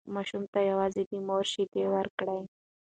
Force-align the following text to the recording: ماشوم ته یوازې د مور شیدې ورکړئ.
ماشوم 0.15 0.43
ته 0.53 0.59
یوازې 0.69 1.01
د 1.09 1.11
مور 1.27 1.43
شیدې 1.53 1.83
ورکړئ. 1.95 2.41